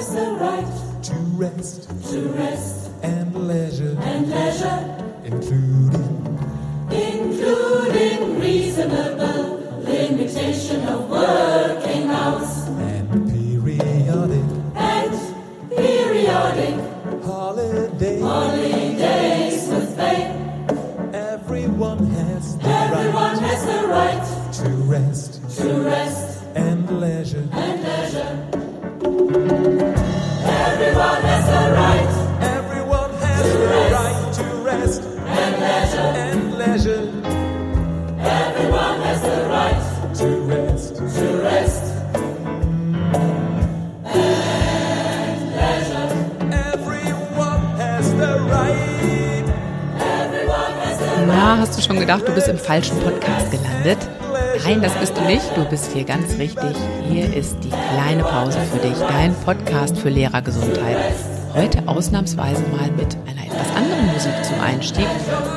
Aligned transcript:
has 0.00 0.14
the 0.14 0.30
right 0.40 1.02
to 1.02 1.14
rest. 1.36 1.90
to 2.10 2.20
rest 2.30 2.90
and 3.02 3.34
leisure, 3.48 3.96
and 4.00 4.30
leisure, 4.30 4.80
including. 5.24 6.38
including 6.90 8.40
reasonable 8.40 9.60
limitation 9.82 10.88
of 10.88 11.10
working 11.10 12.08
hours. 12.08 12.66
And 12.88 13.30
periodic. 13.30 14.44
And 14.74 15.12
periodic 15.68 16.74
holiday. 17.22 18.20
holidays 18.20 19.68
with 19.68 19.96
pay. 19.98 20.22
Everyone 21.12 22.06
has 22.06 22.56
the 22.56 22.68
Everyone 22.68 23.36
right 23.36 23.42
has 23.50 23.66
the 23.66 23.86
right 23.86 24.24
to 24.64 24.68
rest. 24.94 25.58
to 25.58 25.68
rest. 25.82 26.42
And 26.54 26.88
leisure. 27.00 27.46
Everyone 30.80 31.22
has 31.22 31.44
the 31.46 31.72
right 31.74 32.12
Everyone 32.40 33.12
has 33.20 33.52
the 33.52 33.68
right 33.92 34.32
to 34.34 34.44
rest 34.64 35.02
and 35.26 35.54
leisure. 35.60 36.12
and 36.24 36.58
leisure 36.58 37.04
Everyone 38.18 39.00
has 39.02 39.20
the 39.20 39.38
right 39.48 40.14
to 40.18 40.26
rest. 40.48 40.96
to 40.96 41.26
rest. 41.42 41.84
Everyone 46.30 47.60
has 47.78 48.10
the 48.12 48.32
right. 48.50 49.44
Everyone 49.98 50.72
has 50.82 50.98
the 50.98 51.26
Na, 51.26 51.56
hast 51.58 51.76
du 51.76 51.82
schon 51.82 51.98
gedacht, 51.98 52.26
du 52.26 52.32
bist 52.32 52.48
im 52.48 52.58
falschen 52.58 52.98
Podcast 53.00 53.50
gelandet? 53.50 53.98
Nein, 54.70 54.82
das 54.82 54.94
bist 54.94 55.16
du 55.16 55.22
nicht. 55.22 55.56
Du 55.56 55.64
bist 55.64 55.90
hier 55.92 56.04
ganz 56.04 56.38
richtig. 56.38 56.76
Hier 57.10 57.34
ist 57.34 57.56
die 57.64 57.70
kleine 57.70 58.22
Pause 58.22 58.60
für 58.72 58.78
dich, 58.78 58.96
dein 59.00 59.34
Podcast 59.44 59.98
für 59.98 60.10
Lehrergesundheit. 60.10 60.96
Heute 61.54 61.88
ausnahmsweise 61.88 62.62
mal 62.68 62.88
mit 62.92 63.16
einer 63.26 63.46
etwas 63.46 63.68
anderen 63.74 64.06
Musik 64.12 64.32
zum 64.44 64.60
Einstieg, 64.60 65.08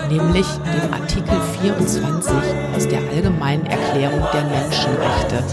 nämlich 0.09 0.47
dem 0.47 0.91
Artikel 0.91 1.39
24 1.61 2.33
aus 2.75 2.87
der 2.87 3.01
Allgemeinen 3.11 3.67
Erklärung 3.67 4.23
der 4.33 4.45
Menschenrechte. 4.45 5.43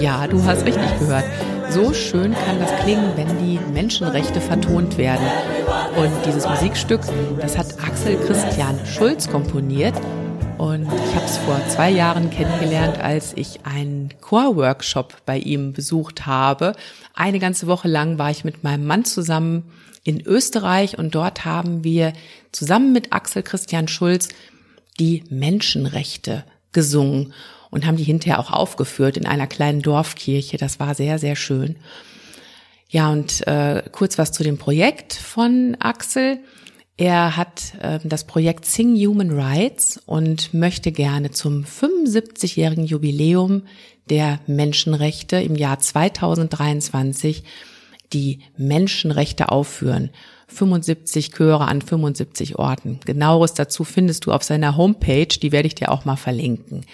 Ja, 0.00 0.26
du 0.26 0.42
hast 0.42 0.64
richtig 0.64 0.98
gehört. 0.98 1.24
So 1.68 1.92
schön 1.92 2.32
kann 2.32 2.58
das 2.60 2.74
klingen, 2.82 3.10
wenn 3.16 3.28
die 3.38 3.60
Menschenrechte 3.74 4.40
vertont 4.40 4.96
werden. 4.96 5.26
Und 5.98 6.12
dieses 6.24 6.48
Musikstück, 6.48 7.02
das 7.42 7.58
hat 7.58 7.66
Axel 7.86 8.16
Christian 8.26 8.78
Schulz 8.86 9.28
komponiert. 9.28 9.92
Und 10.58 10.84
ich 10.84 11.14
habe 11.14 11.26
es 11.26 11.36
vor 11.36 11.60
zwei 11.68 11.90
Jahren 11.90 12.30
kennengelernt, 12.30 12.98
als 12.98 13.34
ich 13.34 13.66
einen 13.66 14.14
Chorworkshop 14.22 15.14
bei 15.26 15.38
ihm 15.38 15.74
besucht 15.74 16.24
habe. 16.24 16.72
Eine 17.14 17.38
ganze 17.38 17.66
Woche 17.66 17.88
lang 17.88 18.18
war 18.18 18.30
ich 18.30 18.42
mit 18.42 18.64
meinem 18.64 18.86
Mann 18.86 19.04
zusammen 19.04 19.64
in 20.02 20.24
Österreich 20.24 20.98
und 20.98 21.14
dort 21.14 21.44
haben 21.44 21.84
wir 21.84 22.14
zusammen 22.52 22.94
mit 22.94 23.12
Axel 23.12 23.42
Christian 23.42 23.86
Schulz 23.86 24.30
die 24.98 25.24
Menschenrechte 25.28 26.44
gesungen 26.72 27.34
und 27.70 27.84
haben 27.84 27.98
die 27.98 28.04
hinterher 28.04 28.38
auch 28.38 28.50
aufgeführt 28.50 29.18
in 29.18 29.26
einer 29.26 29.46
kleinen 29.46 29.82
Dorfkirche. 29.82 30.56
Das 30.56 30.80
war 30.80 30.94
sehr, 30.94 31.18
sehr 31.18 31.36
schön. 31.36 31.76
Ja, 32.88 33.10
und 33.10 33.46
äh, 33.46 33.82
kurz 33.92 34.16
was 34.16 34.32
zu 34.32 34.42
dem 34.42 34.56
Projekt 34.56 35.12
von 35.12 35.76
Axel. 35.80 36.38
Er 36.96 37.36
hat 37.36 37.74
äh, 37.80 37.98
das 38.02 38.24
Projekt 38.24 38.64
Sing 38.64 38.96
Human 38.96 39.30
Rights 39.30 40.00
und 40.06 40.54
möchte 40.54 40.92
gerne 40.92 41.30
zum 41.30 41.64
75-jährigen 41.64 42.86
Jubiläum 42.86 43.62
der 44.08 44.40
Menschenrechte 44.46 45.36
im 45.36 45.56
Jahr 45.56 45.78
2023 45.78 47.44
die 48.12 48.40
Menschenrechte 48.56 49.50
aufführen. 49.50 50.10
75 50.48 51.32
Chöre 51.32 51.66
an 51.66 51.82
75 51.82 52.56
Orten. 52.56 53.00
Genaueres 53.04 53.54
dazu 53.54 53.84
findest 53.84 54.26
du 54.26 54.32
auf 54.32 54.44
seiner 54.44 54.76
Homepage, 54.76 55.26
die 55.26 55.52
werde 55.52 55.66
ich 55.66 55.74
dir 55.74 55.90
auch 55.90 56.04
mal 56.04 56.16
verlinken. 56.16 56.86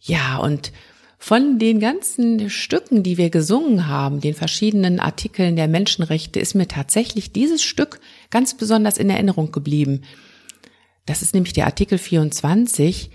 Ja, 0.00 0.38
und 0.38 0.72
von 1.18 1.58
den 1.58 1.80
ganzen 1.80 2.48
Stücken, 2.48 3.02
die 3.02 3.18
wir 3.18 3.28
gesungen 3.28 3.88
haben, 3.88 4.20
den 4.20 4.34
verschiedenen 4.34 5.00
Artikeln 5.00 5.56
der 5.56 5.66
Menschenrechte, 5.66 6.38
ist 6.38 6.54
mir 6.54 6.68
tatsächlich 6.68 7.32
dieses 7.32 7.62
Stück 7.62 8.00
ganz 8.30 8.56
besonders 8.56 8.98
in 8.98 9.10
Erinnerung 9.10 9.50
geblieben. 9.50 10.02
Das 11.06 11.22
ist 11.22 11.34
nämlich 11.34 11.52
der 11.52 11.66
Artikel 11.66 11.98
24, 11.98 13.10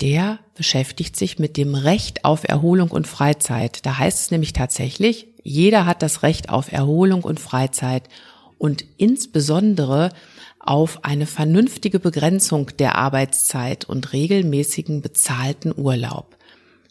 der 0.00 0.38
beschäftigt 0.56 1.16
sich 1.16 1.38
mit 1.38 1.56
dem 1.56 1.74
Recht 1.74 2.24
auf 2.24 2.48
Erholung 2.48 2.90
und 2.90 3.06
Freizeit. 3.06 3.84
Da 3.84 3.98
heißt 3.98 4.20
es 4.22 4.30
nämlich 4.30 4.54
tatsächlich, 4.54 5.28
jeder 5.42 5.84
hat 5.84 6.02
das 6.02 6.22
Recht 6.22 6.48
auf 6.48 6.72
Erholung 6.72 7.22
und 7.22 7.40
Freizeit 7.40 8.04
und 8.56 8.84
insbesondere 8.96 10.10
auf 10.58 11.04
eine 11.04 11.26
vernünftige 11.26 12.00
Begrenzung 12.00 12.70
der 12.78 12.96
Arbeitszeit 12.96 13.84
und 13.84 14.14
regelmäßigen 14.14 15.02
bezahlten 15.02 15.74
Urlaub. 15.76 16.33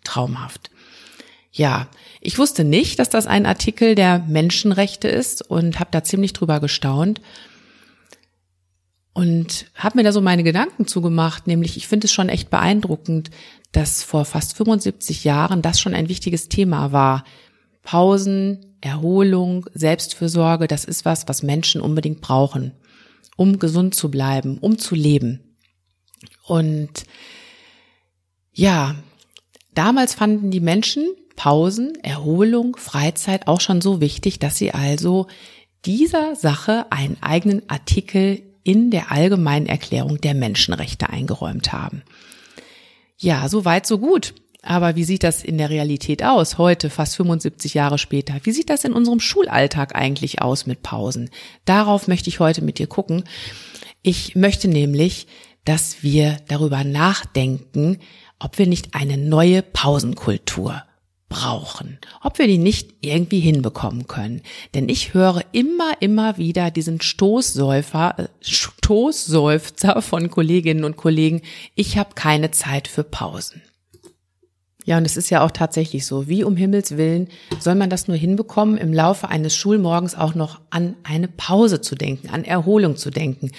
Traumhaft. 0.03 0.69
Ja, 1.52 1.88
ich 2.19 2.40
wusste 2.40 2.64
nicht, 2.64 3.00
dass 3.00 3.09
das 3.09 3.28
ein 3.28 3.46
Artikel 3.46 3.96
der 3.96 4.19
Menschenrechte 4.19 5.08
ist 5.08 5.41
und 5.41 5.80
habe 5.80 5.91
da 5.91 6.03
ziemlich 6.03 6.34
drüber 6.34 6.59
gestaunt 6.59 7.22
und 9.14 9.68
habe 9.75 9.97
mir 9.97 10.03
da 10.03 10.12
so 10.12 10.22
meine 10.22 10.44
Gedanken 10.44 10.88
zugemacht, 10.88 11.46
nämlich 11.46 11.78
ich 11.78 11.88
finde 11.88 12.06
es 12.06 12.12
schon 12.12 12.30
echt 12.30 12.50
beeindruckend, 12.50 13.30
dass 13.72 14.03
vor 14.03 14.25
fast 14.25 14.58
75 14.58 15.24
Jahren 15.24 15.62
das 15.62 15.80
schon 15.80 15.94
ein 15.94 16.09
wichtiges 16.09 16.50
Thema 16.50 16.91
war. 16.91 17.24
Pausen, 17.84 18.78
Erholung, 18.81 19.68
Selbstfürsorge, 19.74 20.68
das 20.68 20.85
ist 20.85 21.06
was, 21.06 21.28
was 21.28 21.44
Menschen 21.44 21.81
unbedingt 21.81 22.22
brauchen, 22.22 22.72
um 23.38 23.59
gesund 23.59 23.94
zu 23.94 24.09
bleiben, 24.09 24.58
um 24.58 24.78
zu 24.78 24.96
leben. 24.96 25.58
Und 26.46 27.06
ja, 28.52 28.96
damals 29.75 30.13
fanden 30.13 30.51
die 30.51 30.59
Menschen 30.59 31.13
Pausen, 31.35 31.95
Erholung, 32.03 32.75
Freizeit 32.75 33.47
auch 33.47 33.61
schon 33.61 33.81
so 33.81 34.01
wichtig, 34.01 34.39
dass 34.39 34.57
sie 34.57 34.72
also 34.72 35.28
dieser 35.85 36.35
Sache 36.35 36.85
einen 36.91 37.17
eigenen 37.22 37.67
Artikel 37.69 38.41
in 38.63 38.91
der 38.91 39.11
allgemeinen 39.11 39.66
Erklärung 39.66 40.22
der 40.22 40.34
Menschenrechte 40.34 41.09
eingeräumt 41.09 41.73
haben. 41.73 42.03
Ja, 43.17 43.50
so 43.50 43.66
weit, 43.66 43.85
so 43.85 44.00
gut. 44.00 44.34
Aber 44.61 44.95
wie 44.95 45.03
sieht 45.03 45.23
das 45.23 45.44
in 45.44 45.57
der 45.57 45.69
Realität 45.69 46.23
aus, 46.23 46.57
heute, 46.57 46.90
fast 46.90 47.17
75 47.17 47.73
Jahre 47.73 47.97
später? 47.97 48.35
Wie 48.44 48.53
sieht 48.53 48.69
das 48.69 48.85
in 48.85 48.94
unserem 48.94 49.19
Schulalltag 49.19 49.94
eigentlich 49.94 50.41
aus 50.41 50.66
mit 50.66 50.81
Pausen? 50.84 51.29
Darauf 51.66 52.07
möchte 52.07 52.29
ich 52.29 52.40
heute 52.40 52.61
mit 52.61 52.79
dir 52.79 52.88
gucken. 52.88 53.25
Ich 54.03 54.35
möchte 54.35 54.69
nämlich, 54.69 55.28
dass 55.66 56.01
wir 56.01 56.38
darüber 56.47 56.85
nachdenken, 56.85 58.00
ob 58.43 58.57
wir 58.57 58.67
nicht 58.67 58.93
eine 58.93 59.17
neue 59.17 59.61
Pausenkultur 59.61 60.83
brauchen, 61.29 61.97
ob 62.21 62.37
wir 62.37 62.47
die 62.47 62.59
nicht 62.59 62.93
irgendwie 63.01 63.39
hinbekommen 63.39 64.07
können. 64.07 64.41
Denn 64.75 64.87
ich 64.87 65.13
höre 65.13 65.41
immer, 65.51 65.93
immer 65.99 66.37
wieder 66.37 66.69
diesen 66.69 67.01
Stoßsäufer, 67.01 68.15
äh, 68.19 68.27
Stoßseufzer 68.41 70.01
von 70.01 70.29
Kolleginnen 70.29 70.83
und 70.83 70.97
Kollegen, 70.97 71.41
ich 71.73 71.97
habe 71.97 72.11
keine 72.13 72.51
Zeit 72.51 72.87
für 72.87 73.03
Pausen. 73.03 73.63
Ja, 74.85 74.97
und 74.97 75.05
es 75.05 75.15
ist 75.15 75.29
ja 75.29 75.43
auch 75.43 75.51
tatsächlich 75.51 76.05
so. 76.05 76.27
Wie 76.27 76.43
um 76.43 76.57
Himmels 76.57 76.97
Willen 76.97 77.29
soll 77.59 77.75
man 77.75 77.89
das 77.89 78.09
nur 78.09 78.17
hinbekommen, 78.17 78.77
im 78.77 78.93
Laufe 78.93 79.29
eines 79.29 79.55
Schulmorgens 79.55 80.13
auch 80.13 80.35
noch 80.35 80.59
an 80.69 80.95
eine 81.03 81.29
Pause 81.29 81.79
zu 81.79 81.95
denken, 81.95 82.29
an 82.29 82.43
Erholung 82.43 82.97
zu 82.97 83.09
denken. 83.09 83.51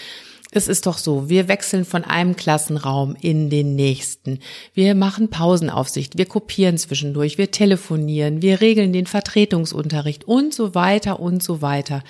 Es 0.56 0.68
ist 0.68 0.86
doch 0.86 0.98
so, 0.98 1.28
wir 1.28 1.48
wechseln 1.48 1.84
von 1.84 2.04
einem 2.04 2.36
Klassenraum 2.36 3.16
in 3.20 3.50
den 3.50 3.74
nächsten. 3.74 4.38
Wir 4.72 4.94
machen 4.94 5.28
Pausenaufsicht, 5.28 6.16
wir 6.16 6.26
kopieren 6.26 6.78
zwischendurch, 6.78 7.38
wir 7.38 7.50
telefonieren, 7.50 8.40
wir 8.40 8.60
regeln 8.60 8.92
den 8.92 9.06
Vertretungsunterricht 9.06 10.28
und 10.28 10.54
so 10.54 10.76
weiter 10.76 11.18
und 11.18 11.42
so 11.42 11.60
weiter. 11.60 12.04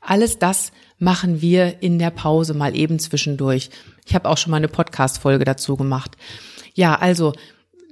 Alles 0.00 0.38
das 0.38 0.72
machen 0.98 1.42
wir 1.42 1.82
in 1.82 1.98
der 1.98 2.08
Pause 2.08 2.54
mal 2.54 2.74
eben 2.74 2.98
zwischendurch. 2.98 3.68
Ich 4.06 4.14
habe 4.14 4.30
auch 4.30 4.38
schon 4.38 4.52
mal 4.52 4.56
eine 4.56 4.68
Podcast-Folge 4.68 5.44
dazu 5.44 5.76
gemacht. 5.76 6.16
Ja, 6.72 6.94
also 6.94 7.34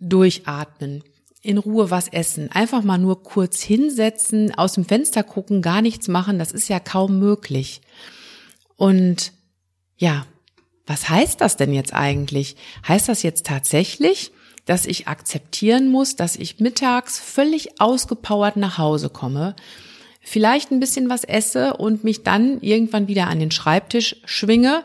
durchatmen, 0.00 1.04
in 1.42 1.58
Ruhe 1.58 1.90
was 1.90 2.08
essen, 2.08 2.50
einfach 2.50 2.82
mal 2.82 2.96
nur 2.96 3.22
kurz 3.22 3.60
hinsetzen, 3.60 4.54
aus 4.54 4.72
dem 4.72 4.86
Fenster 4.86 5.22
gucken, 5.22 5.60
gar 5.60 5.82
nichts 5.82 6.08
machen, 6.08 6.38
das 6.38 6.50
ist 6.50 6.70
ja 6.70 6.80
kaum 6.80 7.18
möglich. 7.18 7.82
Und 8.76 9.32
ja, 10.02 10.26
was 10.84 11.08
heißt 11.08 11.40
das 11.40 11.56
denn 11.56 11.72
jetzt 11.72 11.94
eigentlich? 11.94 12.56
Heißt 12.88 13.08
das 13.08 13.22
jetzt 13.22 13.46
tatsächlich, 13.46 14.32
dass 14.64 14.84
ich 14.84 15.06
akzeptieren 15.06 15.88
muss, 15.92 16.16
dass 16.16 16.34
ich 16.34 16.58
mittags 16.58 17.20
völlig 17.20 17.80
ausgepowert 17.80 18.56
nach 18.56 18.78
Hause 18.78 19.10
komme, 19.10 19.54
vielleicht 20.20 20.72
ein 20.72 20.80
bisschen 20.80 21.08
was 21.08 21.22
esse 21.22 21.74
und 21.74 22.02
mich 22.02 22.24
dann 22.24 22.60
irgendwann 22.62 23.06
wieder 23.06 23.28
an 23.28 23.38
den 23.38 23.52
Schreibtisch 23.52 24.16
schwinge, 24.24 24.82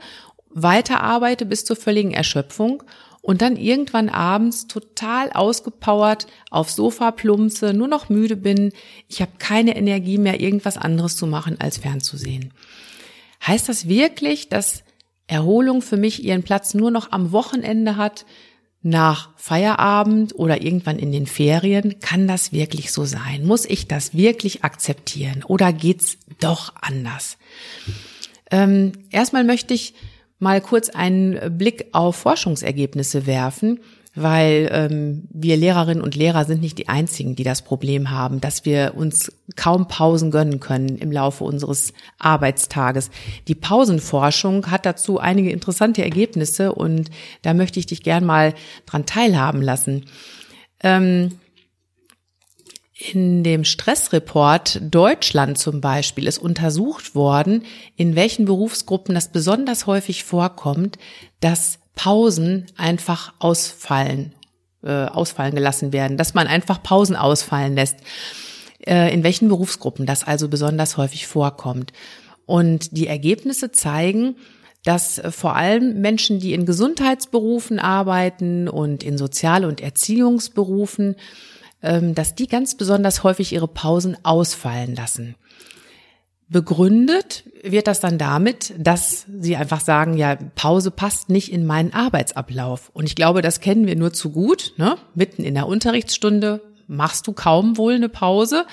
weiterarbeite 0.52 1.48
bis 1.48 1.66
zur 1.66 1.78
völligen 1.78 2.12
Erschöpfung 2.12 2.84
und 3.22 3.42
dann 3.42 3.56
irgendwann 3.56 4.10
abends 4.10 4.68
total 4.68 5.32
ausgepowert 5.32 6.28
aufs 6.52 6.76
Sofa 6.76 7.10
plumpse, 7.10 7.74
nur 7.74 7.88
noch 7.88 8.10
müde 8.10 8.36
bin, 8.36 8.72
ich 9.08 9.20
habe 9.20 9.32
keine 9.40 9.76
Energie 9.78 10.20
mehr, 10.20 10.40
irgendwas 10.40 10.78
anderes 10.78 11.18
zu 11.18 11.26
machen, 11.26 11.60
als 11.60 11.80
fernzusehen. 11.80 12.54
Heißt 13.46 13.68
das 13.68 13.88
wirklich, 13.88 14.50
dass 14.50 14.84
Erholung 15.28 15.82
für 15.82 15.98
mich 15.98 16.24
ihren 16.24 16.44
Platz 16.44 16.74
nur 16.74 16.92
noch 16.92 17.12
am 17.12 17.32
Wochenende 17.32 17.98
hat, 17.98 18.26
nach 18.84 19.32
Feierabend 19.36 20.36
oder 20.36 20.62
irgendwann 20.62 21.00
in 21.00 21.12
den 21.12 21.28
Ferien? 21.28 22.00
Kann 22.00 22.28
das 22.28 22.54
wirklich 22.54 22.92
so 22.92 23.06
sein? 23.06 23.46
Muss 23.46 23.66
ich 23.66 23.88
das 23.88 24.14
wirklich 24.16 24.64
akzeptieren 24.64 25.44
oder 25.44 25.74
geht's 25.74 26.18
doch 26.40 26.74
anders? 26.82 27.38
Ähm, 28.50 28.94
erstmal 29.10 29.44
möchte 29.44 29.74
ich 29.74 29.94
mal 30.40 30.62
kurz 30.62 30.90
einen 30.90 31.58
Blick 31.58 31.88
auf 31.92 32.16
Forschungsergebnisse 32.16 33.26
werfen, 33.26 33.80
weil 34.18 34.70
ähm, 34.72 35.28
wir 35.30 35.58
Lehrerinnen 35.58 36.02
und 36.02 36.16
Lehrer 36.16 36.44
sind 36.46 36.60
nicht 36.60 36.80
die 36.80 36.90
einzigen, 36.90 37.36
die 37.36 37.44
das 37.44 37.62
Problem 37.62 38.10
haben, 38.10 38.42
dass 38.42 38.66
wir 38.66 38.94
uns 38.96 39.32
kaum 39.56 39.88
Pausen 39.88 40.32
gönnen 40.32 40.60
können 40.60 40.98
im 40.98 41.12
Laufe 41.12 41.44
unseres 41.44 41.94
Arbeitstages. 42.18 43.12
Die 43.48 43.54
Pausenforschung 43.54 44.72
hat 44.72 44.88
dazu 44.88 45.20
einige 45.20 45.52
interessante 45.52 46.04
Ergebnisse 46.04 46.74
und 46.74 47.12
da 47.44 47.54
möchte 47.54 47.80
ich 47.80 47.86
dich 47.86 48.02
gern 48.02 48.26
mal 48.26 48.56
dran 48.88 49.06
teilhaben 49.06 49.62
lassen. 49.62 50.06
Ähm, 50.82 51.34
in 52.98 53.44
dem 53.44 53.64
Stressreport 53.64 54.82
Deutschland 54.82 55.60
zum 55.60 55.80
Beispiel 55.80 56.26
ist 56.26 56.40
untersucht 56.40 57.14
worden, 57.14 57.66
in 57.96 58.16
welchen 58.16 58.46
Berufsgruppen 58.46 59.14
das 59.14 59.32
besonders 59.32 59.86
häufig 59.86 60.24
vorkommt, 60.24 60.98
dass 61.40 61.78
Pausen 61.98 62.68
einfach 62.78 63.34
ausfallen, 63.40 64.34
äh, 64.84 65.06
ausfallen 65.06 65.54
gelassen 65.54 65.92
werden, 65.92 66.16
dass 66.16 66.34
man 66.34 66.48
einfach 66.48 66.82
Pausen 66.82 67.18
ausfallen 67.18 67.76
lässt. 67.76 67.98
Äh, 68.86 69.14
in 69.14 69.24
welchen 69.24 69.50
Berufsgruppen 69.50 70.06
das 70.06 70.24
also 70.24 70.48
besonders 70.48 70.96
häufig 70.96 71.28
vorkommt. 71.28 71.92
Und 72.46 72.96
die 72.96 73.08
Ergebnisse 73.08 73.74
zeigen, 73.74 74.38
dass 74.86 75.22
vor 75.32 75.58
allem 75.58 76.00
Menschen, 76.00 76.40
die 76.40 76.54
in 76.54 76.66
Gesundheitsberufen 76.66 77.80
arbeiten 77.80 78.70
und 78.70 79.04
in 79.04 79.18
Sozial- 79.18 79.66
und 79.66 79.82
Erziehungsberufen 79.82 81.18
ähm, 81.84 82.16
dass 82.16 82.36
die 82.36 82.48
ganz 82.48 82.76
besonders 82.76 83.24
häufig 83.24 83.54
ihre 83.54 83.68
Pausen 83.68 84.18
ausfallen 84.24 84.96
lassen. 84.96 85.36
Begründet 86.50 87.44
wird 87.62 87.88
das 87.88 88.00
dann 88.00 88.18
damit, 88.18 88.74
dass 88.78 89.26
sie 89.40 89.58
einfach 89.58 89.82
sagen, 89.82 90.16
ja, 90.18 90.36
Pause 90.56 90.92
passt 90.92 91.30
nicht 91.30 91.52
in 91.52 91.66
meinen 91.66 91.94
Arbeitsablauf. 91.94 92.90
Und 92.94 93.06
ich 93.06 93.16
glaube, 93.16 93.42
das 93.42 93.60
kennen 93.60 93.86
wir 93.86 93.98
nur 93.98 94.14
zu 94.14 94.32
gut. 94.32 94.74
Ne? 94.78 94.98
Mitten 95.14 95.44
in 95.44 95.56
der 95.56 95.68
Unterrichtsstunde 95.68 96.62
machst 96.88 97.28
du 97.28 97.34
kaum 97.34 97.76
wohl 97.76 97.96
eine 97.96 98.08
Pause. 98.08 98.66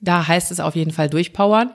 Da 0.00 0.26
heißt 0.26 0.50
es 0.50 0.58
auf 0.58 0.74
jeden 0.74 0.90
Fall 0.90 1.08
durchpowern. 1.08 1.72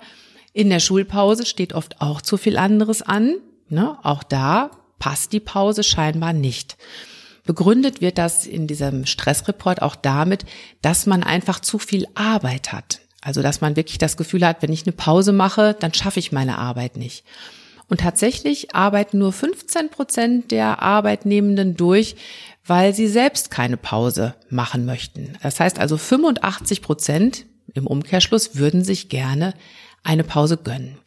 In 0.51 0.69
der 0.69 0.80
Schulpause 0.80 1.45
steht 1.45 1.74
oft 1.74 2.01
auch 2.01 2.21
zu 2.21 2.35
viel 2.35 2.57
anderes 2.57 3.01
an. 3.01 3.35
Ne? 3.69 3.97
Auch 4.03 4.24
da 4.24 4.71
passt 5.00 5.31
die 5.31 5.39
Pause 5.39 5.83
scheinbar 5.83 6.33
nicht. 6.33 6.77
Begründet 7.45 8.01
wird 8.01 8.18
das 8.18 8.45
in 8.45 8.68
diesem 8.68 9.06
Stressreport 9.06 9.81
auch 9.81 9.95
damit, 9.95 10.45
dass 10.81 11.06
man 11.06 11.24
einfach 11.24 11.62
zu 11.62 11.80
viel 11.80 12.06
Arbeit 12.13 12.74
hat. 12.74 13.00
Also, 13.21 13.42
dass 13.42 13.62
man 13.62 13.75
wirklich 13.75 13.98
das 13.98 14.18
Gefühl 14.18 14.45
hat, 14.45 14.62
wenn 14.62 14.71
ich 14.71 14.86
eine 14.86 14.94
Pause 14.94 15.33
mache, 15.33 15.75
dann 15.77 15.94
schaffe 15.94 16.19
ich 16.19 16.31
meine 16.31 16.57
Arbeit 16.57 16.95
nicht. 16.98 17.25
Und 17.89 18.01
tatsächlich 18.01 18.75
arbeiten 18.75 19.18
nur 19.18 19.33
15 19.33 19.89
Prozent 19.89 20.51
der 20.51 20.81
Arbeitnehmenden 20.81 21.75
durch, 21.75 22.16
weil 22.66 22.94
sie 22.94 23.07
selbst 23.07 23.50
keine 23.50 23.77
Pause 23.77 24.36
machen 24.50 24.86
möchten. 24.86 25.33
Das 25.42 25.60
heißt 25.60 25.80
also 25.80 25.98
85 25.98 26.81
Prozent 26.81 27.45
im 27.74 27.88
Umkehrschluss 27.88 28.56
würden 28.56 28.83
sich 28.83 29.10
gerne 29.10 29.54
eine 30.04 30.24
Pause 30.24 30.57
gönnen. 30.57 30.98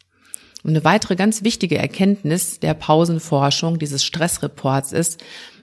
Und 0.63 0.71
eine 0.71 0.83
weitere 0.83 1.15
ganz 1.15 1.43
wichtige 1.43 1.77
Erkenntnis 1.77 2.59
der 2.59 2.73
Pausenforschung 2.73 3.79
dieses 3.79 4.03
Stressreports 4.03 4.93
ist, 4.93 5.21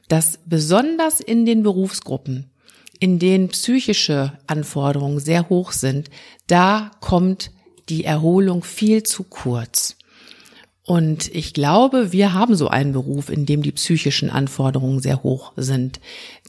dass 0.09 0.41
besonders 0.45 1.21
in 1.21 1.47
den 1.47 1.63
Berufsgruppen, 1.63 2.51
in 3.01 3.19
denen 3.19 3.49
psychische 3.49 4.35
Anforderungen 4.47 5.19
sehr 5.19 5.49
hoch 5.49 5.73
sind, 5.73 6.11
da 6.47 6.91
kommt 7.01 7.51
die 7.89 8.05
Erholung 8.05 8.63
viel 8.63 9.03
zu 9.03 9.25
kurz. 9.25 9.97
Und 10.85 11.35
ich 11.35 11.55
glaube, 11.55 12.13
wir 12.13 12.35
haben 12.35 12.55
so 12.55 12.69
einen 12.69 12.93
Beruf, 12.93 13.31
in 13.31 13.47
dem 13.47 13.63
die 13.63 13.73
psychischen 13.73 14.31
Anforderungen 14.31 15.01
sehr 15.01 15.23
hoch 15.23 15.53
sind. 15.57 16.01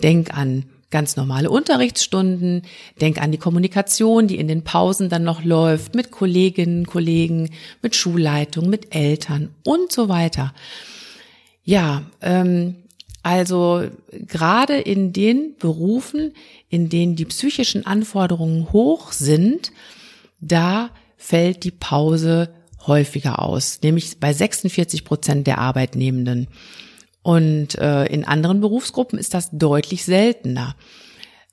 Denk 0.01 0.37
an 0.37 0.65
ganz 0.89 1.15
normale 1.15 1.49
Unterrichtsstunden, 1.49 2.63
denk 2.99 3.21
an 3.21 3.31
die 3.31 3.37
Kommunikation, 3.37 4.27
die 4.27 4.37
in 4.37 4.47
den 4.47 4.63
Pausen 4.63 5.09
dann 5.09 5.23
noch 5.23 5.43
läuft, 5.43 5.95
mit 5.95 6.11
Kolleginnen, 6.11 6.85
Kollegen, 6.85 7.49
mit 7.81 7.95
Schulleitung, 7.95 8.69
mit 8.69 8.93
Eltern 8.93 9.55
und 9.63 9.91
so 9.91 10.09
weiter. 10.09 10.53
Ja, 11.63 12.03
ähm, 12.21 12.75
also 13.23 13.87
gerade 14.11 14.77
in 14.77 15.13
den 15.13 15.55
Berufen, 15.57 16.33
in 16.69 16.89
denen 16.89 17.15
die 17.15 17.25
psychischen 17.25 17.85
Anforderungen 17.85 18.71
hoch 18.71 19.11
sind, 19.11 19.71
da 20.39 20.89
fällt 21.17 21.63
die 21.63 21.71
Pause 21.71 22.49
häufiger 22.87 23.39
aus, 23.39 23.79
nämlich 23.83 24.19
bei 24.19 24.33
46 24.33 25.05
Prozent 25.05 25.45
der 25.45 25.59
Arbeitnehmenden. 25.59 26.47
Und 27.21 27.77
äh, 27.77 28.05
in 28.05 28.25
anderen 28.25 28.61
Berufsgruppen 28.61 29.19
ist 29.19 29.35
das 29.35 29.51
deutlich 29.51 30.03
seltener. 30.03 30.75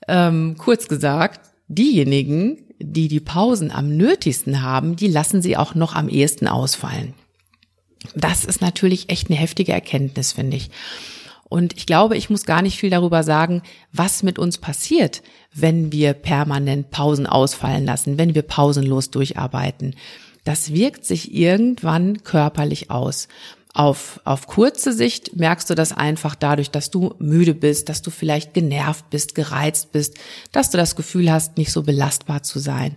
Ähm, 0.06 0.56
kurz 0.56 0.88
gesagt, 0.88 1.40
diejenigen, 1.68 2.64
die 2.78 3.08
die 3.08 3.20
Pausen 3.20 3.70
am 3.70 3.94
nötigsten 3.94 4.62
haben, 4.62 4.96
die 4.96 5.08
lassen 5.08 5.42
sie 5.42 5.58
auch 5.58 5.74
noch 5.74 5.94
am 5.94 6.08
ehesten 6.08 6.48
ausfallen. 6.48 7.12
Das 8.14 8.46
ist 8.46 8.62
natürlich 8.62 9.10
echt 9.10 9.28
eine 9.28 9.38
heftige 9.38 9.72
Erkenntnis, 9.72 10.32
finde 10.32 10.56
ich. 10.56 10.70
Und 11.48 11.76
ich 11.76 11.86
glaube, 11.86 12.16
ich 12.16 12.30
muss 12.30 12.44
gar 12.44 12.62
nicht 12.62 12.78
viel 12.78 12.90
darüber 12.90 13.22
sagen, 13.22 13.62
was 13.92 14.22
mit 14.22 14.38
uns 14.38 14.58
passiert, 14.58 15.22
wenn 15.54 15.92
wir 15.92 16.12
permanent 16.12 16.90
Pausen 16.90 17.26
ausfallen 17.26 17.84
lassen, 17.84 18.18
wenn 18.18 18.34
wir 18.34 18.42
pausenlos 18.42 19.10
durcharbeiten. 19.10 19.94
Das 20.44 20.72
wirkt 20.72 21.04
sich 21.04 21.34
irgendwann 21.34 22.22
körperlich 22.22 22.90
aus. 22.90 23.28
Auf, 23.74 24.20
auf 24.24 24.46
kurze 24.46 24.92
Sicht 24.92 25.36
merkst 25.36 25.68
du 25.70 25.74
das 25.74 25.92
einfach 25.92 26.34
dadurch, 26.34 26.70
dass 26.70 26.90
du 26.90 27.14
müde 27.18 27.54
bist, 27.54 27.88
dass 27.88 28.02
du 28.02 28.10
vielleicht 28.10 28.54
genervt 28.54 29.08
bist, 29.10 29.34
gereizt 29.34 29.92
bist, 29.92 30.16
dass 30.52 30.70
du 30.70 30.78
das 30.78 30.96
Gefühl 30.96 31.30
hast, 31.30 31.58
nicht 31.58 31.70
so 31.70 31.82
belastbar 31.82 32.42
zu 32.42 32.58
sein. 32.58 32.96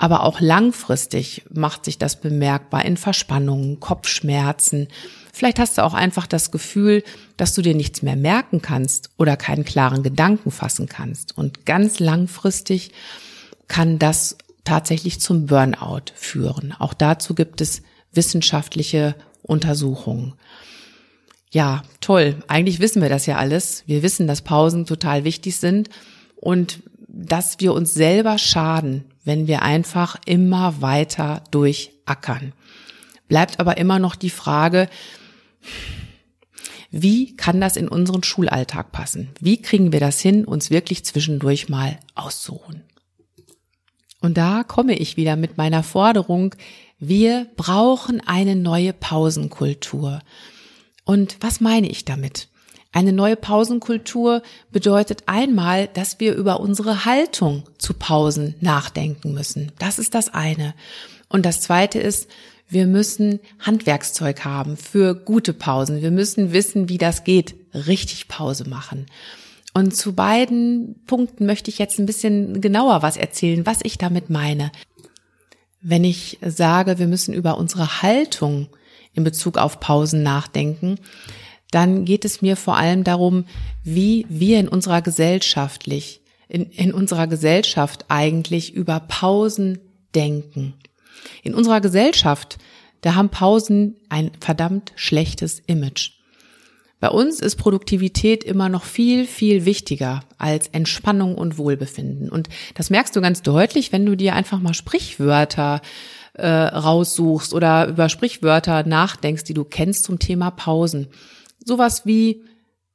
Aber 0.00 0.24
auch 0.24 0.40
langfristig 0.40 1.44
macht 1.52 1.84
sich 1.84 1.98
das 1.98 2.20
bemerkbar 2.20 2.84
in 2.84 2.96
Verspannungen, 2.96 3.80
Kopfschmerzen, 3.80 4.88
Vielleicht 5.32 5.58
hast 5.58 5.78
du 5.78 5.84
auch 5.84 5.94
einfach 5.94 6.26
das 6.26 6.50
Gefühl, 6.50 7.02
dass 7.36 7.54
du 7.54 7.62
dir 7.62 7.74
nichts 7.74 8.02
mehr 8.02 8.16
merken 8.16 8.60
kannst 8.60 9.10
oder 9.16 9.36
keinen 9.36 9.64
klaren 9.64 10.02
Gedanken 10.02 10.50
fassen 10.50 10.86
kannst. 10.86 11.36
Und 11.38 11.66
ganz 11.66 11.98
langfristig 11.98 12.90
kann 13.68 13.98
das 13.98 14.36
tatsächlich 14.64 15.20
zum 15.20 15.46
Burnout 15.46 16.12
führen. 16.14 16.74
Auch 16.78 16.94
dazu 16.94 17.34
gibt 17.34 17.60
es 17.60 17.82
wissenschaftliche 18.12 19.14
Untersuchungen. 19.42 20.34
Ja, 21.52 21.82
toll. 22.00 22.36
Eigentlich 22.46 22.78
wissen 22.80 23.02
wir 23.02 23.08
das 23.08 23.26
ja 23.26 23.36
alles. 23.36 23.84
Wir 23.86 24.02
wissen, 24.02 24.26
dass 24.26 24.42
Pausen 24.42 24.84
total 24.84 25.24
wichtig 25.24 25.56
sind 25.56 25.90
und 26.36 26.80
dass 27.12 27.60
wir 27.60 27.72
uns 27.72 27.94
selber 27.94 28.38
schaden, 28.38 29.04
wenn 29.24 29.46
wir 29.46 29.62
einfach 29.62 30.16
immer 30.26 30.80
weiter 30.80 31.42
durchackern. 31.50 32.52
Bleibt 33.28 33.60
aber 33.60 33.76
immer 33.78 33.98
noch 33.98 34.14
die 34.14 34.30
Frage, 34.30 34.88
wie 36.90 37.36
kann 37.36 37.60
das 37.60 37.76
in 37.76 37.88
unseren 37.88 38.22
Schulalltag 38.22 38.90
passen? 38.92 39.28
Wie 39.40 39.62
kriegen 39.62 39.92
wir 39.92 40.00
das 40.00 40.20
hin, 40.20 40.44
uns 40.44 40.70
wirklich 40.70 41.04
zwischendurch 41.04 41.68
mal 41.68 41.98
auszuruhen? 42.14 42.82
Und 44.20 44.36
da 44.36 44.64
komme 44.64 44.96
ich 44.96 45.16
wieder 45.16 45.36
mit 45.36 45.56
meiner 45.56 45.82
Forderung, 45.82 46.54
wir 46.98 47.46
brauchen 47.56 48.20
eine 48.26 48.56
neue 48.56 48.92
Pausenkultur. 48.92 50.20
Und 51.04 51.38
was 51.40 51.60
meine 51.60 51.88
ich 51.88 52.04
damit? 52.04 52.48
Eine 52.92 53.12
neue 53.12 53.36
Pausenkultur 53.36 54.42
bedeutet 54.72 55.22
einmal, 55.26 55.86
dass 55.88 56.18
wir 56.18 56.34
über 56.34 56.58
unsere 56.58 57.04
Haltung 57.04 57.62
zu 57.78 57.94
Pausen 57.94 58.56
nachdenken 58.60 59.32
müssen. 59.32 59.70
Das 59.78 59.98
ist 59.98 60.14
das 60.14 60.34
eine. 60.34 60.74
Und 61.28 61.46
das 61.46 61.60
zweite 61.60 62.00
ist, 62.00 62.28
wir 62.68 62.86
müssen 62.86 63.40
Handwerkszeug 63.60 64.44
haben 64.44 64.76
für 64.76 65.14
gute 65.14 65.52
Pausen. 65.52 66.02
Wir 66.02 66.10
müssen 66.10 66.52
wissen, 66.52 66.88
wie 66.88 66.98
das 66.98 67.24
geht. 67.24 67.54
Richtig 67.74 68.26
Pause 68.26 68.68
machen. 68.68 69.06
Und 69.72 69.94
zu 69.94 70.14
beiden 70.14 71.00
Punkten 71.06 71.46
möchte 71.46 71.70
ich 71.70 71.78
jetzt 71.78 71.98
ein 71.98 72.06
bisschen 72.06 72.60
genauer 72.60 73.02
was 73.02 73.16
erzählen, 73.16 73.66
was 73.66 73.78
ich 73.84 73.98
damit 73.98 74.30
meine. 74.30 74.72
Wenn 75.80 76.02
ich 76.02 76.38
sage, 76.44 76.98
wir 76.98 77.06
müssen 77.06 77.34
über 77.34 77.56
unsere 77.56 78.02
Haltung 78.02 78.68
in 79.14 79.22
Bezug 79.24 79.58
auf 79.58 79.78
Pausen 79.78 80.22
nachdenken, 80.22 80.98
dann 81.70 82.04
geht 82.04 82.24
es 82.24 82.42
mir 82.42 82.56
vor 82.56 82.76
allem 82.76 83.04
darum, 83.04 83.44
wie 83.84 84.26
wir 84.28 84.58
in 84.58 84.68
unserer 84.68 85.02
gesellschaftlich, 85.02 86.20
in, 86.48 86.64
in 86.70 86.92
unserer 86.92 87.26
Gesellschaft 87.26 88.06
eigentlich 88.08 88.74
über 88.74 89.00
Pausen 89.00 89.78
denken. 90.14 90.74
In 91.42 91.54
unserer 91.54 91.80
Gesellschaft, 91.80 92.58
da 93.02 93.14
haben 93.14 93.28
Pausen 93.28 93.96
ein 94.08 94.32
verdammt 94.40 94.92
schlechtes 94.96 95.62
Image. 95.66 96.12
Bei 97.00 97.08
uns 97.08 97.40
ist 97.40 97.56
Produktivität 97.56 98.44
immer 98.44 98.68
noch 98.68 98.84
viel, 98.84 99.26
viel 99.26 99.64
wichtiger 99.64 100.20
als 100.36 100.68
Entspannung 100.68 101.34
und 101.34 101.56
Wohlbefinden. 101.56 102.28
Und 102.28 102.50
das 102.74 102.90
merkst 102.90 103.16
du 103.16 103.22
ganz 103.22 103.40
deutlich, 103.40 103.90
wenn 103.90 104.04
du 104.04 104.16
dir 104.16 104.34
einfach 104.34 104.60
mal 104.60 104.74
Sprichwörter 104.74 105.80
äh, 106.34 106.46
raussuchst 106.46 107.54
oder 107.54 107.88
über 107.88 108.10
Sprichwörter 108.10 108.84
nachdenkst, 108.86 109.44
die 109.44 109.54
du 109.54 109.64
kennst 109.64 110.04
zum 110.04 110.18
Thema 110.18 110.50
Pausen. 110.50 111.08
Sowas 111.64 112.06
wie 112.06 112.44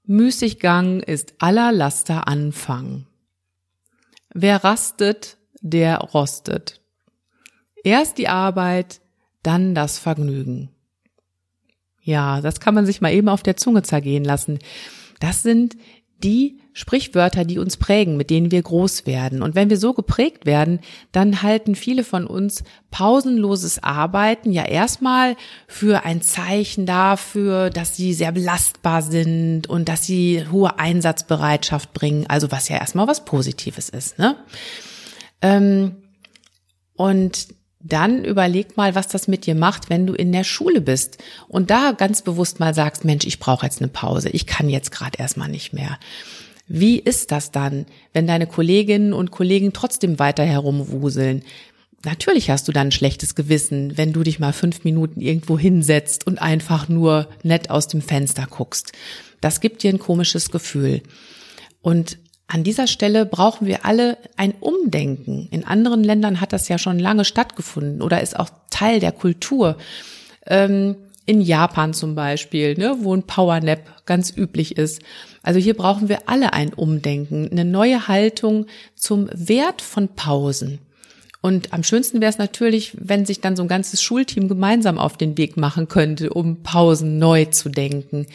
Müßiggang 0.05 1.00
ist 1.01 1.34
aller 1.39 1.72
Laster 1.72 2.27
Anfang. 2.27 3.05
Wer 4.34 4.63
rastet, 4.63 5.38
der 5.62 5.98
rostet. 5.98 6.81
Erst 7.84 8.17
die 8.17 8.27
Arbeit, 8.27 9.01
dann 9.43 9.75
das 9.75 10.00
Vergnügen. 10.00 10.69
Ja, 12.01 12.41
das 12.41 12.60
kann 12.60 12.75
man 12.75 12.86
sich 12.86 13.01
mal 13.01 13.13
eben 13.13 13.29
auf 13.29 13.43
der 13.43 13.57
Zunge 13.57 13.81
zergehen 13.84 14.24
lassen. 14.24 14.60
Das 15.19 15.41
sind 15.41 15.75
die 16.24 16.60
Sprichwörter, 16.74 17.45
die 17.45 17.57
uns 17.57 17.77
prägen, 17.77 18.17
mit 18.17 18.29
denen 18.29 18.51
wir 18.51 18.62
groß 18.62 19.05
werden. 19.05 19.41
Und 19.41 19.55
wenn 19.55 19.69
wir 19.69 19.77
so 19.77 19.93
geprägt 19.93 20.45
werden, 20.45 20.79
dann 21.12 21.41
halten 21.41 21.75
viele 21.75 22.03
von 22.03 22.27
uns 22.27 22.63
pausenloses 22.91 23.81
Arbeiten 23.81 24.51
ja 24.51 24.65
erstmal 24.65 25.38
für 25.67 26.03
ein 26.03 26.22
Zeichen 26.22 26.86
dafür, 26.86 27.69
dass 27.69 27.95
sie 27.95 28.13
sehr 28.13 28.34
belastbar 28.34 29.01
sind 29.01 29.67
und 29.67 29.88
dass 29.88 30.05
sie 30.05 30.45
hohe 30.51 30.77
Einsatzbereitschaft 30.77 31.93
bringen. 31.93 32.25
Also 32.27 32.51
was 32.51 32.67
ja 32.67 32.77
erstmal 32.77 33.07
was 33.07 33.24
Positives 33.24 33.89
ist. 33.89 34.19
Ne? 34.19 34.36
Ähm, 35.41 35.95
und 36.95 37.48
dann 37.88 38.25
überleg 38.25 38.77
mal, 38.77 38.96
was 38.96 39.08
das 39.08 39.27
mit 39.27 39.46
dir 39.46 39.54
macht, 39.54 39.89
wenn 39.89 40.08
du 40.08 40.13
in 40.13 40.32
der 40.32 40.44
Schule 40.44 40.82
bist 40.82 41.18
und 41.48 41.70
da 41.70 41.92
ganz 41.92 42.24
bewusst 42.24 42.60
mal 42.60 42.74
sagst, 42.74 43.06
Mensch, 43.06 43.25
ich 43.25 43.39
brauche 43.39 43.65
jetzt 43.65 43.80
eine 43.80 43.89
Pause, 43.89 44.30
ich 44.30 44.48
kann 44.48 44.70
jetzt 44.70 44.92
gerade 44.92 45.20
erstmal 45.20 45.50
nicht 45.50 45.72
mehr. 45.72 46.00
Wie 46.68 46.98
ist 46.98 47.32
das 47.32 47.51
dann, 47.51 47.86
wenn 48.12 48.25
deine 48.25 48.48
Kolleginnen 48.48 49.13
und 49.13 49.30
Kollegen 49.30 49.72
trotzdem 49.72 50.18
weiter 50.18 50.44
herumwuseln? 50.44 51.44
Natürlich 52.04 52.50
hast 52.50 52.68
du 52.68 52.72
dann 52.72 52.88
ein 52.88 52.92
schlechtes 52.92 53.36
Gewissen, 53.36 53.98
wenn 53.98 54.13
du 54.13 54.24
dich 54.24 54.39
mal 54.39 54.54
fünf 54.54 54.84
Minuten 54.84 55.22
irgendwo 55.22 55.60
hinsetzt 55.60 56.25
und 56.25 56.42
einfach 56.42 56.89
nur 56.89 57.27
nett 57.44 57.70
aus 57.70 57.88
dem 57.88 58.01
Fenster 58.01 58.48
guckst. 58.50 58.94
Das 59.42 59.60
gibt 59.60 59.84
dir 59.84 59.92
ein 59.92 60.00
komisches 60.00 60.50
Gefühl. 60.50 61.01
Und 61.82 62.18
an 62.48 62.64
dieser 62.64 62.88
Stelle 62.88 63.25
brauchen 63.25 63.66
wir 63.66 63.86
alle 63.86 64.18
ein 64.38 64.54
Umdenken. 64.60 65.48
In 65.52 65.66
anderen 65.66 66.04
Ländern 66.04 66.42
hat 66.42 66.54
das 66.54 66.68
ja 66.68 66.78
schon 66.78 67.00
lange 67.00 67.25
stattgefunden 67.25 68.02
oder 68.02 68.22
ist 68.22 68.40
auch 68.40 68.50
Teil 68.70 69.00
der 69.00 69.12
Kultur. 69.12 69.78
Ähm, 70.46 70.96
in 71.25 71.42
Japan 71.42 71.94
zum 71.94 72.14
Beispiel, 72.14 72.75
ne, 72.78 72.98
wo 73.02 73.16
ein 73.16 73.24
Powernap 73.24 74.06
ganz 74.06 74.32
üblich 74.36 74.78
ist. 74.78 75.02
Also 75.42 75.60
hier 75.60 75.74
brauchen 75.74 76.08
wir 76.08 76.30
alle 76.30 76.54
ein 76.54 76.72
Umdenken, 76.74 77.50
eine 77.52 77.66
neue 77.66 78.08
Haltung 78.08 78.68
zum 78.96 79.28
Wert 79.34 79.82
von 79.82 80.10
Pausen. 80.10 80.80
Und 81.42 81.74
am 81.74 81.84
schönsten 81.84 82.22
wäre 82.22 82.30
es 82.30 82.38
natürlich, 82.38 82.94
wenn 83.00 83.25
sich 83.25 83.42
dann 83.42 83.56
so 83.56 83.64
ein 83.64 83.68
ganzes 83.68 84.02
Schulteam 84.02 84.48
gemeinsam 84.48 84.98
auf 84.98 85.18
den 85.18 85.38
Weg 85.38 85.58
machen 85.58 85.88
könnte, 85.88 86.32
um 86.32 86.64
Pausen 86.64 87.18
neu 87.18 87.46
zu 87.46 87.70
denken. 87.70 88.28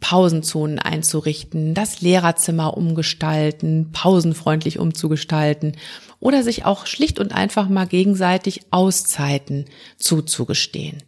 Pausenzonen 0.00 0.78
einzurichten, 0.78 1.74
das 1.74 2.00
Lehrerzimmer 2.00 2.76
umgestalten, 2.76 3.90
pausenfreundlich 3.92 4.78
umzugestalten 4.78 5.76
oder 6.20 6.42
sich 6.42 6.64
auch 6.64 6.86
schlicht 6.86 7.18
und 7.18 7.32
einfach 7.32 7.68
mal 7.68 7.86
gegenseitig 7.86 8.62
Auszeiten 8.70 9.66
zuzugestehen. 9.96 11.02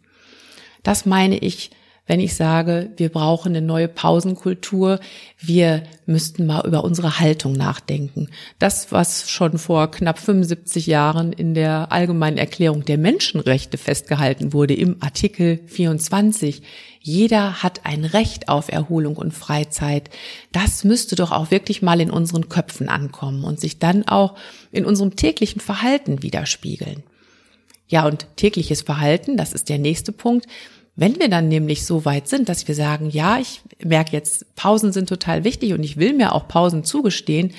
Das 0.83 1.05
meine 1.05 1.37
ich 1.37 1.71
wenn 2.09 2.19
ich 2.19 2.33
sage, 2.33 2.89
wir 2.97 3.09
brauchen 3.09 3.55
eine 3.55 3.61
neue 3.61 3.87
Pausenkultur, 3.87 4.99
wir 5.37 5.83
müssten 6.07 6.47
mal 6.47 6.65
über 6.65 6.83
unsere 6.83 7.19
Haltung 7.19 7.53
nachdenken. 7.53 8.29
Das, 8.57 8.91
was 8.91 9.29
schon 9.29 9.59
vor 9.59 9.91
knapp 9.91 10.17
75 10.17 10.87
Jahren 10.87 11.31
in 11.31 11.53
der 11.53 11.91
Allgemeinen 11.91 12.39
Erklärung 12.39 12.83
der 12.83 12.97
Menschenrechte 12.97 13.77
festgehalten 13.77 14.53
wurde, 14.53 14.73
im 14.73 14.97
Artikel 15.01 15.59
24, 15.67 16.63
jeder 16.99 17.61
hat 17.61 17.85
ein 17.85 18.03
Recht 18.05 18.49
auf 18.49 18.71
Erholung 18.71 19.15
und 19.15 19.31
Freizeit. 19.31 20.09
Das 20.51 20.83
müsste 20.83 21.15
doch 21.15 21.31
auch 21.31 21.51
wirklich 21.51 21.83
mal 21.83 22.01
in 22.01 22.09
unseren 22.09 22.49
Köpfen 22.49 22.89
ankommen 22.89 23.43
und 23.43 23.59
sich 23.59 23.77
dann 23.77 24.07
auch 24.07 24.33
in 24.71 24.83
unserem 24.83 25.15
täglichen 25.15 25.61
Verhalten 25.61 26.23
widerspiegeln. 26.23 27.03
Ja, 27.87 28.07
und 28.07 28.25
tägliches 28.35 28.81
Verhalten, 28.81 29.37
das 29.37 29.53
ist 29.53 29.69
der 29.69 29.77
nächste 29.77 30.11
Punkt. 30.11 30.47
Wenn 30.99 31.17
wir 31.17 31.29
dann 31.29 31.47
nämlich 31.47 31.85
so 31.85 32.03
weit 32.03 32.27
sind, 32.27 32.49
dass 32.49 32.67
wir 32.67 32.75
sagen, 32.75 33.09
ja, 33.09 33.39
ich 33.39 33.61
merke 33.81 34.11
jetzt, 34.11 34.53
Pausen 34.55 34.91
sind 34.91 35.07
total 35.07 35.45
wichtig 35.45 35.71
und 35.71 35.81
ich 35.81 35.95
will 35.95 36.11
mir 36.13 36.35
auch 36.35 36.49
Pausen 36.49 36.83
zugestehen, 36.83 37.53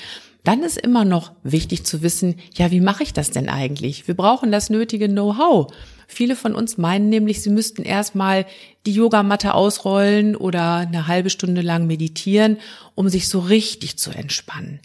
dann 0.44 0.62
ist 0.62 0.76
immer 0.76 1.06
noch 1.06 1.32
wichtig 1.42 1.86
zu 1.86 2.02
wissen, 2.02 2.34
ja, 2.54 2.70
wie 2.70 2.82
mache 2.82 3.02
ich 3.02 3.14
das 3.14 3.30
denn 3.30 3.48
eigentlich? 3.48 4.06
Wir 4.06 4.14
brauchen 4.14 4.52
das 4.52 4.68
nötige 4.68 5.08
Know-how. 5.08 5.72
Viele 6.06 6.36
von 6.36 6.54
uns 6.54 6.76
meinen 6.76 7.08
nämlich, 7.08 7.40
sie 7.40 7.48
müssten 7.48 7.82
erstmal 7.82 8.44
die 8.84 8.92
Yogamatte 8.92 9.54
ausrollen 9.54 10.36
oder 10.36 10.74
eine 10.76 11.06
halbe 11.06 11.30
Stunde 11.30 11.62
lang 11.62 11.86
meditieren, 11.86 12.58
um 12.94 13.08
sich 13.08 13.26
so 13.26 13.38
richtig 13.38 13.96
zu 13.96 14.10
entspannen. 14.10 14.80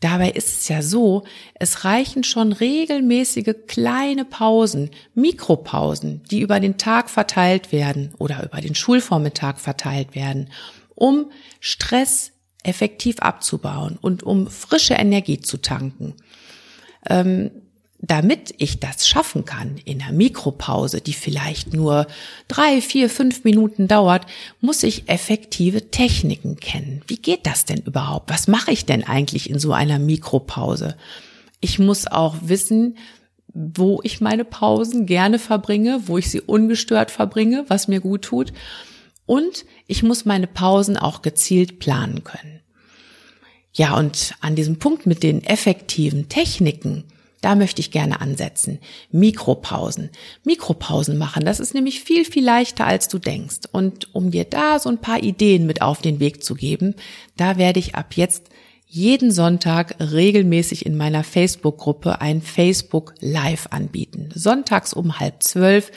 Dabei 0.00 0.30
ist 0.30 0.60
es 0.60 0.68
ja 0.68 0.82
so, 0.82 1.24
es 1.54 1.84
reichen 1.84 2.22
schon 2.22 2.52
regelmäßige 2.52 3.54
kleine 3.66 4.24
Pausen, 4.24 4.90
Mikropausen, 5.14 6.22
die 6.30 6.40
über 6.40 6.60
den 6.60 6.76
Tag 6.76 7.08
verteilt 7.08 7.72
werden 7.72 8.12
oder 8.18 8.44
über 8.44 8.60
den 8.60 8.74
Schulvormittag 8.74 9.58
verteilt 9.58 10.14
werden, 10.14 10.50
um 10.94 11.30
Stress 11.60 12.32
effektiv 12.62 13.20
abzubauen 13.20 13.98
und 14.00 14.22
um 14.22 14.48
frische 14.48 14.94
Energie 14.94 15.40
zu 15.40 15.56
tanken. 15.56 16.14
Ähm, 17.08 17.50
damit 18.06 18.54
ich 18.58 18.78
das 18.78 19.08
schaffen 19.08 19.44
kann 19.44 19.78
in 19.84 20.00
einer 20.00 20.12
Mikropause, 20.12 21.00
die 21.00 21.12
vielleicht 21.12 21.72
nur 21.72 22.06
drei, 22.48 22.80
vier, 22.80 23.10
fünf 23.10 23.44
Minuten 23.44 23.88
dauert, 23.88 24.26
muss 24.60 24.82
ich 24.82 25.08
effektive 25.08 25.90
Techniken 25.90 26.56
kennen. 26.56 27.02
Wie 27.06 27.16
geht 27.16 27.46
das 27.46 27.64
denn 27.64 27.78
überhaupt? 27.78 28.30
Was 28.30 28.48
mache 28.48 28.70
ich 28.70 28.86
denn 28.86 29.04
eigentlich 29.04 29.50
in 29.50 29.58
so 29.58 29.72
einer 29.72 29.98
Mikropause? 29.98 30.96
Ich 31.60 31.78
muss 31.78 32.06
auch 32.06 32.36
wissen, 32.42 32.96
wo 33.52 34.00
ich 34.02 34.20
meine 34.20 34.44
Pausen 34.44 35.06
gerne 35.06 35.38
verbringe, 35.38 36.02
wo 36.06 36.18
ich 36.18 36.30
sie 36.30 36.42
ungestört 36.42 37.10
verbringe, 37.10 37.64
was 37.68 37.88
mir 37.88 38.00
gut 38.00 38.22
tut. 38.22 38.52
Und 39.24 39.64
ich 39.86 40.02
muss 40.02 40.24
meine 40.24 40.46
Pausen 40.46 40.96
auch 40.96 41.22
gezielt 41.22 41.78
planen 41.78 42.22
können. 42.22 42.60
Ja, 43.72 43.96
und 43.96 44.34
an 44.40 44.54
diesem 44.54 44.78
Punkt 44.78 45.06
mit 45.06 45.22
den 45.22 45.42
effektiven 45.44 46.28
Techniken, 46.28 47.04
da 47.40 47.54
möchte 47.54 47.80
ich 47.80 47.90
gerne 47.90 48.20
ansetzen. 48.20 48.78
Mikropausen. 49.10 50.10
Mikropausen 50.44 51.18
machen, 51.18 51.44
das 51.44 51.60
ist 51.60 51.74
nämlich 51.74 52.00
viel, 52.00 52.24
viel 52.24 52.44
leichter, 52.44 52.86
als 52.86 53.08
du 53.08 53.18
denkst. 53.18 53.60
Und 53.72 54.14
um 54.14 54.30
dir 54.30 54.44
da 54.44 54.78
so 54.78 54.88
ein 54.88 55.00
paar 55.00 55.22
Ideen 55.22 55.66
mit 55.66 55.82
auf 55.82 56.00
den 56.00 56.20
Weg 56.20 56.42
zu 56.42 56.54
geben, 56.54 56.94
da 57.36 57.58
werde 57.58 57.78
ich 57.78 57.94
ab 57.94 58.14
jetzt 58.14 58.48
jeden 58.88 59.32
Sonntag 59.32 59.96
regelmäßig 60.00 60.86
in 60.86 60.96
meiner 60.96 61.24
Facebook-Gruppe 61.24 62.20
ein 62.20 62.40
Facebook 62.40 63.14
Live 63.20 63.68
anbieten. 63.70 64.30
Sonntags 64.34 64.94
um 64.94 65.18
halb 65.18 65.42
zwölf 65.42 65.90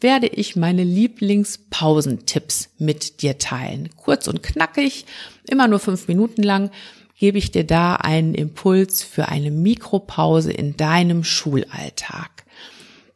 werde 0.00 0.28
ich 0.28 0.54
meine 0.54 0.84
Lieblingspausentipps 0.84 2.70
mit 2.78 3.22
dir 3.22 3.38
teilen. 3.38 3.90
Kurz 3.96 4.28
und 4.28 4.42
knackig, 4.42 5.04
immer 5.48 5.66
nur 5.66 5.80
fünf 5.80 6.06
Minuten 6.06 6.42
lang 6.42 6.70
gebe 7.18 7.38
ich 7.38 7.50
dir 7.50 7.64
da 7.64 7.96
einen 7.96 8.34
Impuls 8.34 9.02
für 9.02 9.28
eine 9.28 9.50
Mikropause 9.50 10.52
in 10.52 10.76
deinem 10.76 11.24
Schulalltag. 11.24 12.44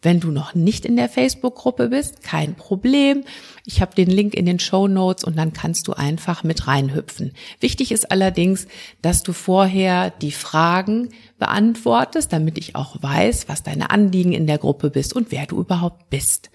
Wenn 0.05 0.19
du 0.19 0.33
noch 0.33 0.57
nicht 0.57 0.85
in 0.85 0.97
der 0.97 1.09
Facebook-Gruppe 1.09 1.91
bist, 1.91 2.25
kein 2.25 2.57
Problem. 2.57 3.23
Ich 3.65 3.81
habe 3.81 3.95
den 3.95 4.11
Link 4.11 4.35
in 4.35 4.47
den 4.47 4.59
Show 4.59 4.89
Notes 4.89 5.23
und 5.23 5.39
dann 5.39 5.53
kannst 5.53 5.87
du 5.87 5.93
einfach 5.93 6.43
mit 6.43 6.67
reinhüpfen. 6.67 7.33
Wichtig 7.61 7.93
ist 7.93 8.11
allerdings, 8.11 8.67
dass 9.01 9.23
du 9.23 9.33
vorher 9.33 10.11
die 10.11 10.33
Fragen 10.33 11.11
beantwortest, 11.39 12.33
damit 12.33 12.59
ich 12.59 12.75
auch 12.75 13.01
weiß, 13.01 13.49
was 13.49 13.63
deine 13.63 13.91
Anliegen 13.91 14.33
in 14.33 14.49
der 14.49 14.59
Gruppe 14.59 14.91
bist 14.91 15.15
und 15.15 15.31
wer 15.31 15.47
du 15.47 15.61
überhaupt 15.61 16.11
bist. 16.11 16.51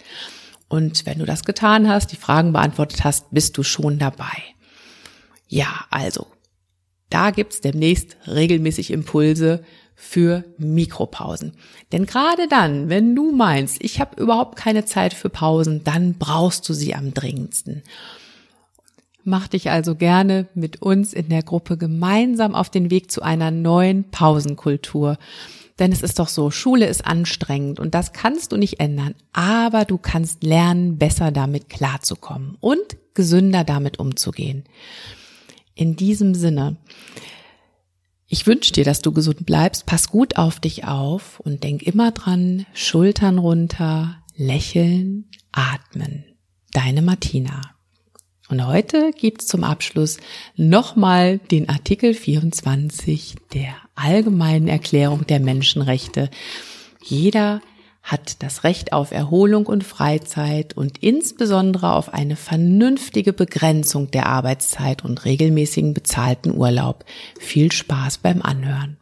Und 0.68 1.06
wenn 1.06 1.20
du 1.20 1.26
das 1.26 1.46
getan 1.46 1.88
hast, 1.88 2.12
die 2.12 2.18
Fragen 2.18 2.52
beantwortet 2.52 3.06
hast, 3.06 3.32
bist 3.32 3.58
du 3.58 3.64
schon 3.64 4.00
dabei. 4.00 4.44
Ja, 5.48 5.86
also 5.90 6.28
da 7.10 7.32
gibt's 7.32 7.62
demnächst 7.62 8.18
regelmäßig 8.28 8.92
Impulse 8.92 9.64
für 9.96 10.44
Mikropausen. 10.60 11.54
Denn 11.92 12.06
gerade 12.06 12.48
dann, 12.48 12.88
wenn 12.88 13.16
du 13.16 13.32
meinst, 13.32 13.84
ich 13.84 14.00
habe 14.00 14.22
überhaupt 14.22 14.56
keine 14.56 14.86
Zeit 14.86 15.14
für 15.14 15.30
Pausen, 15.30 15.84
dann 15.84 16.14
brauchst 16.14 16.70
du 16.70 16.74
sie 16.74 16.94
am 16.94 17.14
dringendsten. 17.14 17.82
mach 19.24 19.48
dich 19.50 19.70
also 19.72 19.96
gerne 19.96 20.48
mit 20.54 20.82
uns 20.82 21.14
in 21.14 21.28
der 21.28 21.44
Gruppe 21.44 21.78
gemeinsam 21.78 22.56
auf 22.56 22.70
den 22.70 22.90
Weg 22.90 23.12
zu 23.12 23.22
einer 23.22 23.52
neuen 23.52 24.10
Pausenkultur. 24.10 25.18
Denn 25.80 25.92
es 25.92 26.02
ist 26.02 26.20
doch 26.20 26.30
so, 26.30 26.50
Schule 26.50 26.88
ist 26.88 27.06
anstrengend 27.06 27.80
und 27.80 27.94
das 27.94 28.14
kannst 28.14 28.52
du 28.52 28.58
nicht 28.58 28.80
ändern, 28.80 29.16
aber 29.34 29.84
du 29.84 29.98
kannst 29.98 30.44
lernen, 30.44 30.98
besser 30.98 31.32
damit 31.32 31.70
klarzukommen 31.70 32.58
und 32.62 32.98
gesünder 33.16 33.64
damit 33.64 34.00
umzugehen. 34.00 34.64
In 35.78 35.96
diesem 35.96 36.34
Sinne, 36.34 36.78
ich 38.28 38.48
wünsche 38.48 38.74
dir, 38.74 38.84
dass 38.84 39.02
du 39.02 39.12
gesund 39.12 39.46
bleibst, 39.46 39.86
pass 39.86 40.10
gut 40.10 40.36
auf 40.36 40.60
dich 40.60 40.86
auf 40.86 41.40
und 41.40 41.64
denk 41.64 41.84
immer 41.84 42.12
dran, 42.12 42.66
Schultern 42.74 43.38
runter, 43.38 44.18
lächeln, 44.36 45.30
atmen. 45.52 46.26
Deine 46.72 47.04
Martina. 47.04 47.62
Und 48.50 48.66
heute 48.66 49.12
gibt's 49.12 49.46
zum 49.46 49.64
Abschluss 49.64 50.18
nochmal 50.56 51.38
den 51.38 51.70
Artikel 51.70 52.16
24 52.16 53.36
der 53.54 53.76
Allgemeinen 53.94 54.68
Erklärung 54.68 55.28
der 55.28 55.40
Menschenrechte. 55.40 56.32
Jeder 57.04 57.62
hat 58.08 58.42
das 58.42 58.64
Recht 58.64 58.94
auf 58.94 59.12
Erholung 59.12 59.66
und 59.66 59.84
Freizeit 59.84 60.78
und 60.78 61.04
insbesondere 61.04 61.92
auf 61.92 62.14
eine 62.14 62.38
vernünftige 62.38 63.34
Begrenzung 63.34 64.10
der 64.12 64.28
Arbeitszeit 64.28 65.04
und 65.04 65.26
regelmäßigen 65.26 65.94
bezahlten 65.94 66.56
Urlaub. 66.56 67.04
Viel 67.38 67.70
Spaß 67.70 68.20
beim 68.20 68.42
Anhören. 68.42 68.96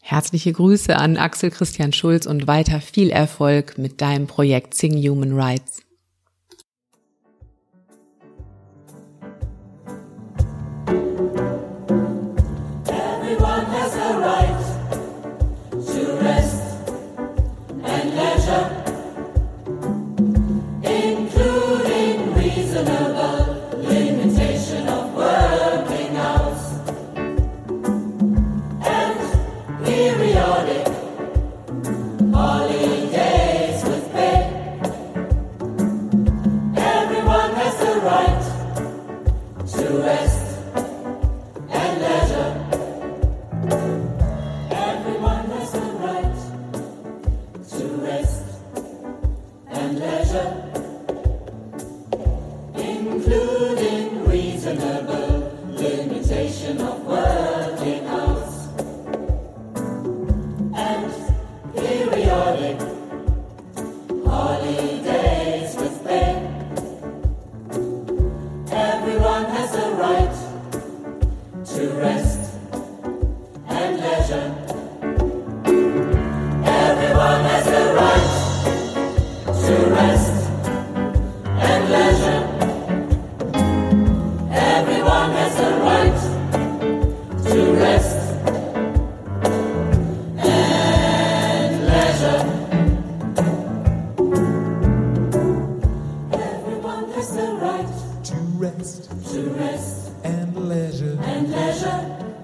Herzliche 0.00 0.52
Grüße 0.52 0.96
an 0.96 1.16
Axel 1.16 1.50
Christian 1.50 1.92
Schulz 1.92 2.26
und 2.26 2.46
weiter 2.46 2.80
viel 2.80 3.10
Erfolg 3.10 3.76
mit 3.78 4.00
deinem 4.00 4.28
Projekt 4.28 4.74
Sing 4.74 4.94
Human 4.96 5.32
Rights. 5.32 5.82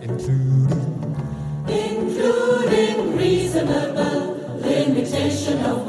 Including 0.02 0.68
including 1.68 3.16
reasonable 3.16 4.34
limitation 4.60 5.58
of 5.64 5.86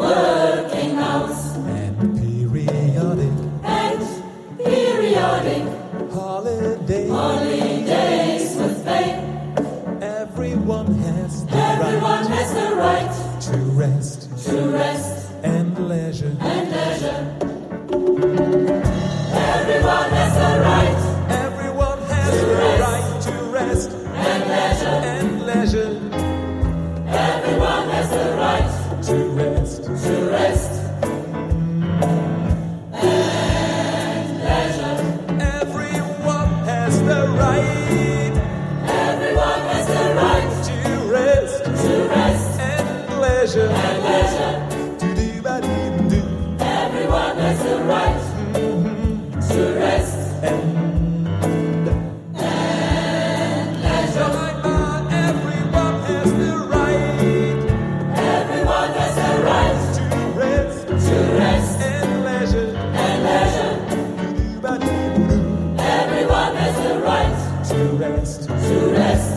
rest. 68.91 69.32